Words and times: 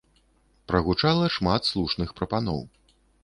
Прагучала 0.71 1.27
шмат 1.35 1.69
слушных 1.73 2.17
прапаноў. 2.21 2.61